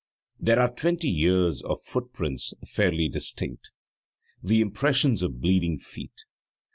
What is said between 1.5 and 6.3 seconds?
of footprints fairly distinct, the impressions of bleeding feet.